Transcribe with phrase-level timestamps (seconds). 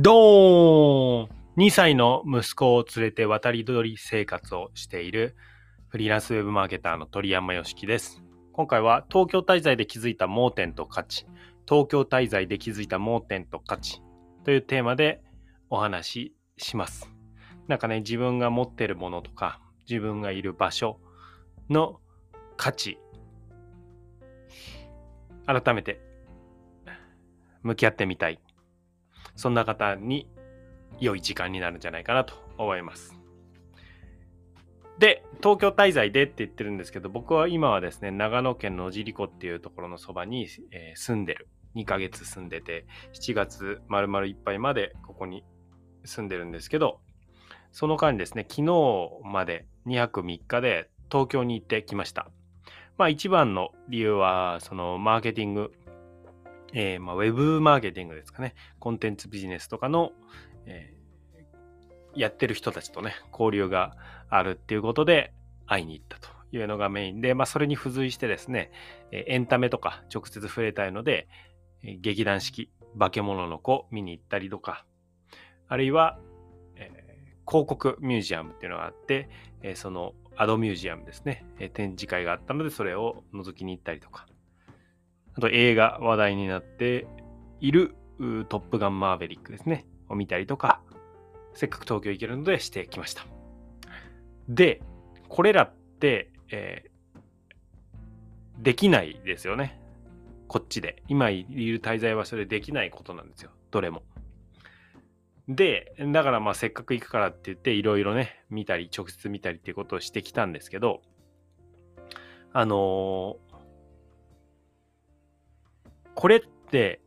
[0.00, 5.34] ドーン !2 歳の息子を連れて渡り鳥生活をしている
[5.88, 8.22] フリーランスウェブマーケターの鳥山よしきです。
[8.52, 11.26] 今回は東京滞在で気づいた盲点と価値、
[11.68, 14.00] 東京滞在で気づいた盲点と価値
[14.44, 15.20] というテーマで
[15.68, 17.10] お話しします。
[17.66, 21.00] なんかね、自分が持ってるものとか、自分がいる場所
[21.70, 21.98] の
[22.56, 23.00] 価値、
[25.44, 26.00] 改めて
[27.64, 28.38] 向き合ってみたい
[29.38, 30.28] そんな方に
[30.98, 33.16] 良い時間になるんじゃないかなと思います。
[34.98, 41.48] で、東京滞在でって言ってるんですけど、僕は今はですね、長野県野尻湖っていうところのそばに、えー、住んでる。
[41.76, 45.44] 2ヶ月住んでて、7月丸々いっぱいまでここに
[46.04, 46.98] 住んでるんですけど、
[47.70, 52.28] その間にですね、昨日まで2泊3日で東京に行ってきました。
[52.96, 55.72] まあ一番の理由は、そのマーケティング
[56.72, 60.12] えー、まあ、ウェブマーケティングですかね、コンテンツビジネスとかの、
[60.66, 63.96] えー、やってる人たちとね、交流が
[64.28, 65.32] あるっていうことで
[65.66, 68.70] 会いに行ったというのがメインで、まあ、それに付随してですね、
[69.12, 71.28] エンタメとか直接触れたいので、
[71.82, 74.84] 劇団四季、化け物の子見に行ったりとか、
[75.68, 76.18] あるいは、
[76.76, 79.28] えー、広告ミュージアムっていうのがあって、
[79.62, 84.26] えー、そのアドミュージアムですね、えー、展示会があったので、それを覗きに行ったりとか、
[85.38, 87.06] あと映画話題になって
[87.60, 87.94] いる
[88.48, 89.86] トップガンマーヴェリックですね。
[90.08, 90.80] を見たりとか、
[91.54, 93.24] せっかく東京行けるのでしてきました。
[94.48, 94.82] で、
[95.28, 99.80] これらって、えー、できないですよね。
[100.48, 101.04] こっちで。
[101.06, 103.50] 今いる滞在場所でできないことなんですよ。
[103.70, 104.02] どれも。
[105.46, 111.00] で、だからまあせっかく行くからって言っていろいろね、見たり、直接見たりっていうことをしてきたんですけど、
[112.52, 113.47] あのー、
[116.18, 117.00] これって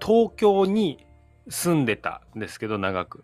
[0.00, 1.06] 東京に
[1.50, 3.22] 住んでたんですけど長く。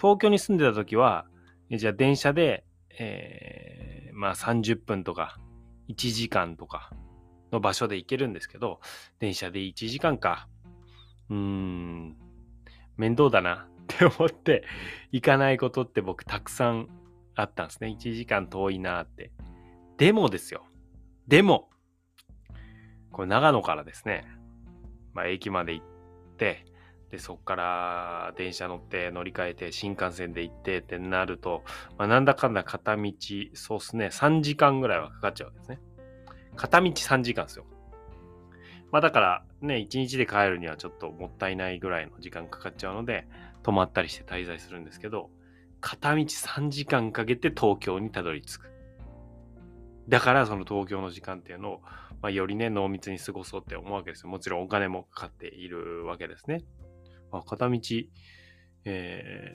[0.00, 1.26] 東京に住んでた時は
[1.70, 2.64] じゃあ電車で、
[2.98, 5.38] えー、まあ30分とか
[5.90, 6.94] 1時間とか
[7.52, 8.80] の場所で行けるんですけど
[9.18, 10.48] 電車で1時間か。
[11.28, 12.16] うーん
[12.96, 14.64] 面倒だな って思って
[15.12, 16.88] 行かないことって僕たくさん
[17.34, 17.88] あったんですね。
[17.88, 19.30] 1時間遠いなって。
[19.98, 20.64] でもですよ。
[21.28, 21.68] でも
[23.12, 24.26] これ長野からですね、
[25.14, 25.86] まあ、駅まで行っ
[26.36, 26.64] て、
[27.10, 31.64] で、そっから電車乗って乗り換えて新幹線で行ってってなると、
[31.98, 33.12] まあ、なんだかんだ片道、
[33.54, 35.80] そうっすね、3時間ぐらいはかかっちゃうわけですね。
[36.56, 37.64] 片道3時間ですよ。
[38.92, 43.26] まあだからね、1日で帰るにはちょっともったいないぐらいの時間かかっちゃうので、
[43.62, 45.30] 泊まったりして滞在するんですけど、
[45.80, 48.70] 片道3時間かけて東京にたどり着く。
[50.08, 51.80] だからその東京の時間っていうのを
[52.22, 54.28] まあ、よりね、濃密に過ごそうって思うわけですよ。
[54.28, 56.62] もちろんお金もかかっているわけですね。
[57.32, 57.80] まあ、片道、
[58.84, 59.54] え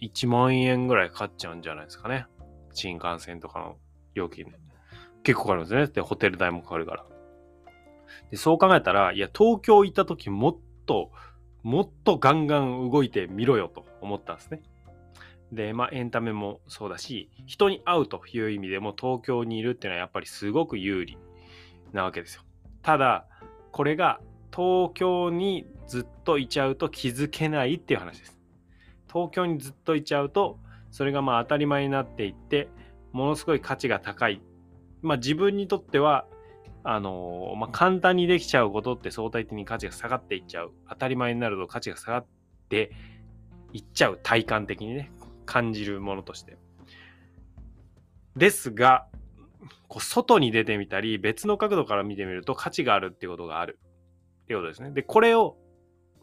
[0.00, 2.26] ー、1万円ぐらいかかっちゃうんじゃないですかね。
[2.72, 3.76] 新幹線とかの
[4.14, 4.58] 料金で。
[5.22, 5.86] 結構かかるんですね。
[5.86, 7.06] で、ホテル代もかかるから。
[8.30, 11.10] で、そう考えたら、いや、東京行った時もっと、
[11.62, 14.62] もっとガンガン動いてみろよと思ったんですね。
[15.52, 21.18] で、まあ、エンタメもそうだし、人に会うという意味でも東京にいるっていうのはやっぱりすごく有利
[21.96, 22.42] なわけですよ。
[22.82, 23.26] ただ、
[23.72, 24.20] これが
[24.54, 28.38] 東京にずっといちゃうと気づけないっていう話です。
[29.12, 30.58] 東京にずっといちゃうと、
[30.90, 32.68] それがまあ当たり前になっていって、
[33.12, 34.40] ものすごい価値が高い。
[35.02, 36.26] まあ自分にとっては、
[36.88, 40.72] あのー、まあ、簡単にできちゃうことって相対的に価値が下がっていっちゃう。
[40.88, 42.26] 当たり前になると価値が下がっ
[42.68, 42.92] て
[43.72, 44.20] いっちゃう。
[44.22, 45.10] 体感的にね、
[45.46, 46.56] 感じるものとして。
[48.36, 49.08] ですが、
[49.88, 53.78] こう外に出てみたり、別の角度から見てみると価値があるっていうことがある
[54.44, 54.90] っていうことですね。
[54.90, 55.56] で、これを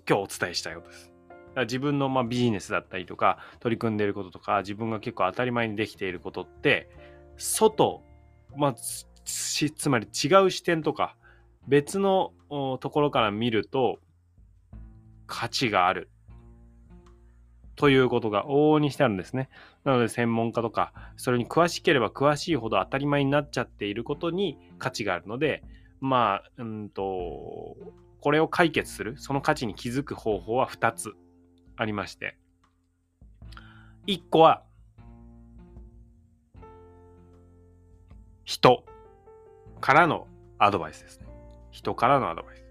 [0.08, 1.12] 今日お伝えしたいことです。
[1.56, 6.90] 自分のまビジネスだったりとか、取り組んでることとか、自分が結構当たり前にできていることって、
[7.38, 8.04] 外、
[8.56, 11.16] まあ、つまり違う視点とか、
[11.68, 14.00] 別のところから見ると
[15.28, 16.09] 価値がある
[17.76, 19.50] ということが往々にしてあるんですね。
[19.84, 25.64] なので専門家とか、それに詳しければ詳しいほど当たり前になっちゃっていることに価値があるので、
[26.00, 27.76] まあ、うんと、
[28.20, 31.14] これを解決する、その価値に気づく方法は2つ
[31.76, 32.38] ありまして、
[34.08, 34.64] 1個は、
[38.46, 38.84] 人
[39.79, 40.28] からの
[40.58, 41.28] アドバイスですね。
[41.72, 42.64] 人からのアドバイス。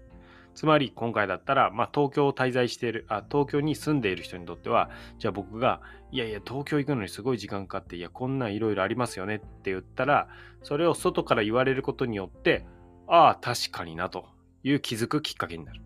[0.55, 10.27] つまり今回だったら、まあ、東京を滞在しているあ、東京に住んでいる人にとっては、じゃあ僕が、いやいや、東京行くのにすごい時間かかって、いや、こんなんいろいろありますよねって言ったら、
[10.61, 12.65] それを外から言われることによって、
[13.07, 14.25] ああ、確かになと
[14.63, 15.81] いう気づくきっかけになる。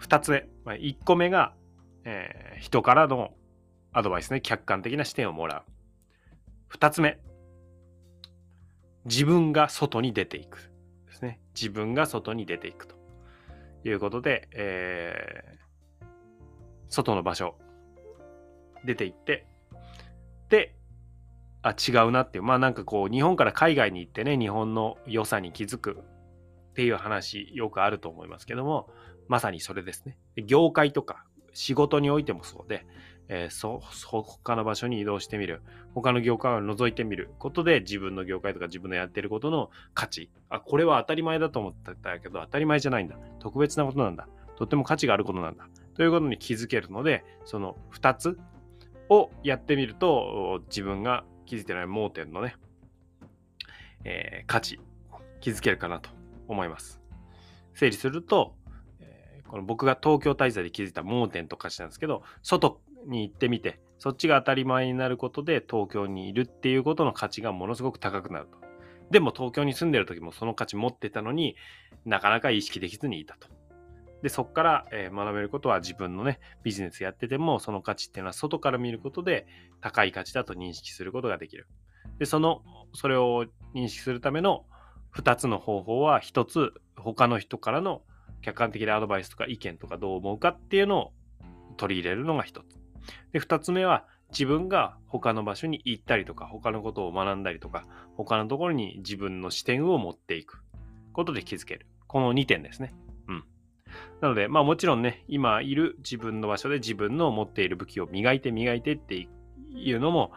[0.00, 1.54] 2つ目、まあ、1個目が、
[2.04, 3.32] えー、人からの
[3.92, 5.64] アドバイスね、客観的な視点をもら
[6.70, 6.76] う。
[6.76, 7.18] 2つ目、
[9.06, 10.75] 自分が外に出ていく。
[11.16, 11.40] ですね。
[11.54, 12.94] 自分が外に出ていくと
[13.84, 16.04] いうことで、えー、
[16.88, 17.56] 外の場所、
[18.84, 19.46] 出て行って、
[20.48, 20.74] で、
[21.62, 22.44] あ、違うなっていう。
[22.44, 25.98] まあなんかこう、日本から海外に行ってね、日本の良さに気づく
[26.70, 28.88] っていう話、よくあると思いますけども、
[29.28, 30.18] まさにそれですね。
[30.36, 32.86] 業界とか仕事においてもそうで、
[33.28, 35.62] えー、そ他の場所に移動してみる。
[35.94, 40.30] 他の業界を覗いてみることで自分の業界とか自分のやってることの価値。
[40.48, 43.16] あ、これは当たり前だと思ってたけど当たり前じゃないんだ。
[43.38, 44.28] 特別なことなんだ。
[44.56, 45.68] とっても価値があることなんだ。
[45.94, 48.38] ということに気づけるので、その2つ
[49.08, 52.56] をやってみると自分が気づいてない盲点のね、
[54.04, 54.78] えー、価値、
[55.40, 56.10] 気づけるかなと
[56.48, 57.00] 思います。
[57.74, 58.54] 整理すると、
[59.48, 68.58] この僕が東京滞在で気づいた盲点と価値なんですけど、外に行ってみて、そっちが当たり前になることで東京にいるっていうことの価値がものすごく高くなると。
[69.10, 71.56] でも東京に住んでる時もその価値持ってたのに
[72.04, 73.48] なかなか意識できずにいたと。
[74.22, 79.46] で、そこから、学べることは自分のね、ビジネスやってても、その価値っていうのは外から見ることで
[79.80, 81.68] 高い価値だと認識することができる。
[82.18, 82.62] で、その、
[82.94, 83.44] それを
[83.74, 84.64] 認識するための
[85.14, 88.02] 2つの方法は、1つ、他の人からの
[88.40, 91.12] 客観的なアドバイスとか意見とかどう思うかっていうのを
[91.76, 92.75] 取り入れるのが1つ。
[93.32, 97.84] で、2つ目は、自分が他の場所に行ったりとか、他のことを学んだりとか、
[98.16, 100.64] 他のところに自分の視点を持っていく
[101.12, 101.86] ことで気づける。
[102.06, 102.94] この2点ですね。
[103.28, 103.44] うん
[104.20, 109.28] なので、まあもちろんね、今いる自分の場所で自分の持っている武器を磨いて磨いてって
[109.74, 110.32] いうのも、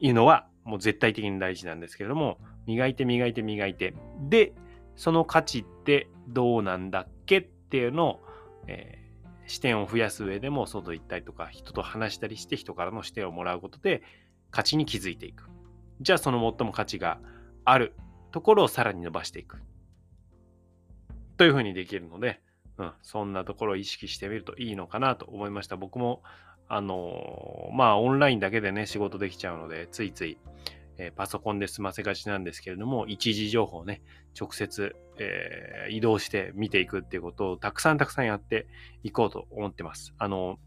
[0.00, 3.94] いうのはもう絶対的に大事なんですけれども、磨いて磨いて磨いて、
[4.28, 4.52] で、
[4.96, 8.20] その価値ってどうなんだっけっていうのを、
[8.66, 9.03] えー、
[9.46, 14.02] 視点を増やす上でも外行ったりとか人と話したりして人からの視点をもらうことで
[14.50, 15.48] 価値に気づいていく。
[16.00, 17.18] じゃあその最も価値が
[17.64, 17.94] ある
[18.32, 19.58] ところをさらに伸ばしていく。
[21.36, 22.40] というふうにできるので、
[22.78, 25.76] うん、そんなところを意識してみるといいのかなと思いました。
[25.76, 26.22] 僕も、
[26.68, 30.38] あの、まあ、オンラインだけでね、仕事できちゃうので、ついつい、
[30.96, 34.02] えー、パソコンで済ませがちなんですけれども、一時情報をね、
[34.38, 38.66] 直接、えー、移動して見ていくっていうことをたくさんたくさんやって
[39.02, 40.14] いこうと思ってます。
[40.18, 40.58] あの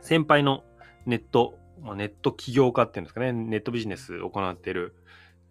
[0.00, 0.64] 先輩の
[1.06, 4.94] ネット、まあ、ネット起業家っていうんですかね、ネットビジネスを行っている、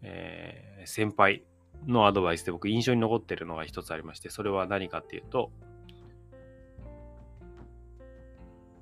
[0.04, 1.44] え先輩
[1.88, 5.52] のアドバイスで僕印象に残ってるのが一つありまして、それは何かっていうと、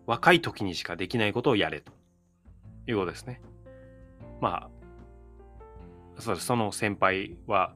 [0.05, 1.91] 若い時にしかできないことをやれと
[2.88, 3.41] いうことですね。
[4.41, 4.78] まあ、
[6.19, 7.75] そその先輩は、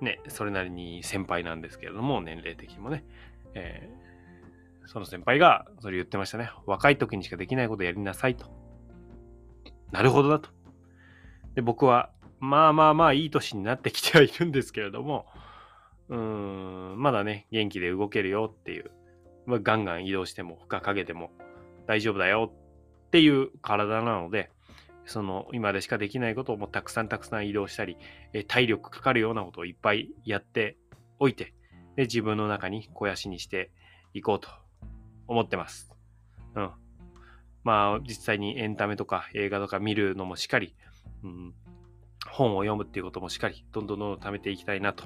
[0.00, 3.04] ね、それなりに先輩なんですけれども、年齢的にもね、
[3.54, 6.50] えー、その先輩がそれ言ってましたね。
[6.66, 8.50] 若い時にしかできないことやりなさいと。
[9.92, 10.50] なるほどだと。
[11.54, 12.10] で、僕は
[12.40, 15.26] まあまあまあいい年になってきてはいるんですけれども、
[16.08, 18.90] うーん、まだね、元気で動けるよっていう、
[19.46, 21.30] まあ、ガンガン移動しても、負荷かけても
[21.86, 22.52] 大丈夫だよ
[23.06, 24.50] っていう体なので、
[25.06, 27.96] その今でしかできないことをもうたくさんたくさん移動したり、
[28.32, 30.76] え体力かかるようなことをいっぱいやって
[31.18, 31.54] おいて、
[31.96, 33.70] で、自分の中に肥やしにして
[34.12, 34.48] いこうと
[35.26, 35.92] 思ってます。
[36.54, 36.70] うん。
[37.62, 40.74] まあ、実際にエンタメとか映画とか見るのもしっかり、
[41.22, 41.54] うん、
[42.28, 45.04] 本を読むっていうこともしっかり、どんどんどんどん貯めていきたいなと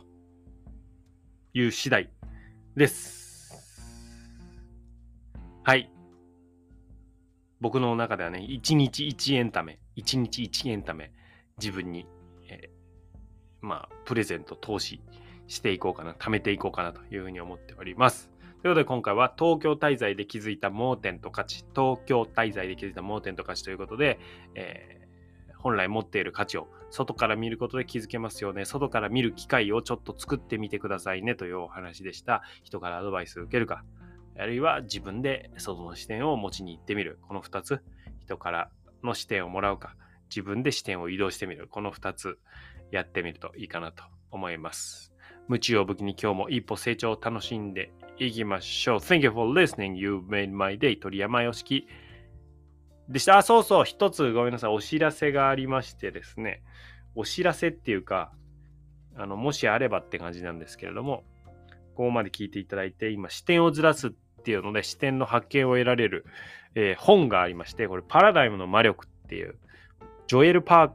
[1.55, 2.11] いう次第
[2.77, 3.29] です。
[5.63, 5.91] はい。
[7.61, 11.13] 僕の中ではね、1日1エンタメ、1日1エンタメ、
[11.59, 12.07] 自分に、
[12.49, 15.03] えー、まあ、プレゼント、投資
[15.47, 18.31] していこうかな、貯めていこうかなというふうに思っております。
[18.63, 24.19] ということで今回は東京滞在で気づいた盲点と価値、東京滞在で気づいた盲点と価値ということで、
[24.55, 24.99] えー
[25.59, 28.65] 本来持っている価値を外から見ることで気づけますよね。
[28.65, 32.43] 外から見る機会をちょっと作ってみてくださいねというお話でした。
[32.63, 33.85] 人からアドバイスを受けるか、
[34.39, 37.19] あるいは自分で外の視点を持ちに行ってみる。
[37.23, 37.83] この2つ、
[38.21, 38.71] 人から
[39.03, 39.97] の視点をもらうか、
[40.29, 41.69] 自分で視点を移動してみる。
[41.69, 42.39] この2つ
[42.91, 45.13] やってみるといいかなと思います。
[45.49, 48.99] 無知を武器に今日も一歩成長を楽しんでいきましょう。
[48.99, 49.95] Thank you for listening.
[49.95, 50.99] You made my day.
[50.99, 51.87] 鳥山よしき。
[53.09, 53.39] でした。
[53.39, 56.63] あ、そうそう、一つごめんなさい、お知らせがありましてですね、
[57.15, 58.33] お知らせっていうか、
[59.17, 61.25] あの、もしあればって感じなんですけれども、
[61.95, 64.11] ここまで聞いていただいて、今、視点をずらすっ
[64.49, 66.25] ていうので、視点の発見を得られる、
[66.75, 69.57] えー、本がありまして、これ、パラダイムの魔力っていう、
[70.27, 70.91] ジョエル・パー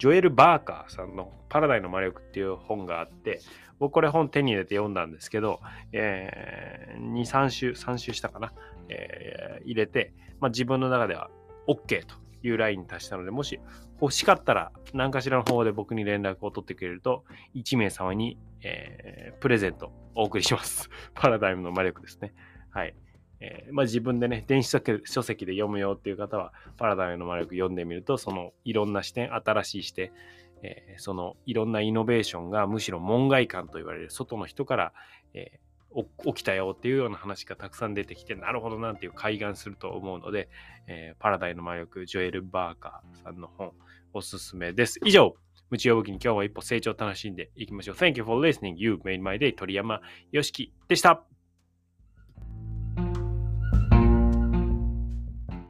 [0.00, 3.40] ジョエル・バーカーさんのパラダイムの魔力っていう本があって、
[3.78, 5.60] 僕これ本手に入れて読んだんですけど、
[5.92, 8.52] えー、2、3週、3週したかな、
[8.88, 11.30] えー、入れて、まあ、自分の中では
[11.68, 13.60] OK というラインに達したので、もし
[14.00, 20.90] 欲しかったら何かしらの方で僕に連絡を取ってくれると、1名様に、えー、プレゼントお送りします。
[21.14, 22.34] パラダイムの魔力ですね。
[22.76, 22.94] はい。
[23.40, 30.12] えー、まあ、自分でね、電子書籍で読むよっていう方は、パラダイムの魔力読んでみると、そのいろんな視点、新しい視点、
[30.62, 34.92] えー、そのいろんなイノベーションがむしろ門外観と言われる外の人から、
[35.32, 40.50] えー、起きたよっていうような話がたくさん出てきて、なるほどなんていう開眼すると思うので、
[40.86, 43.72] え、パラダイの魔力、ジョエル・バーカーさんの本、
[44.12, 45.00] おすすめです。
[45.02, 45.34] 以上、
[45.70, 47.96] 無知用武器に今日も一歩成長を楽しんでいきましょう。
[47.96, 48.74] Thank you for listening.
[48.76, 49.54] You made my day.
[49.54, 51.35] 鳥山よしきでした。